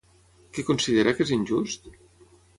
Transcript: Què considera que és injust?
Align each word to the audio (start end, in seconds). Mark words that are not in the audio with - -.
Què 0.57 0.63
considera 0.69 1.13
que 1.19 1.27
és 1.27 1.35
injust? 1.37 1.89